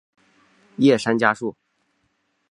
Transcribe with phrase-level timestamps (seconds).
[0.77, 1.55] 叶山嘉树。